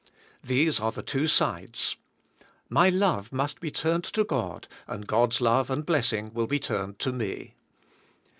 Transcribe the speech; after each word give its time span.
These 0.43 0.79
are 0.79 0.91
the 0.91 1.03
two 1.03 1.27
sides. 1.27 1.95
My 2.69 2.89
love 2.89 3.31
must 3.31 3.59
be 3.59 3.69
turned 3.69 4.03
to 4.05 4.23
God 4.23 4.67
and 4.87 5.05
God's 5.05 5.39
love 5.41 5.69
and 5.69 5.85
blessing 5.85 6.31
will 6.33 6.47
be 6.47 6.59
turned 6.59 6.97
to 6.97 7.13
me. 7.13 7.53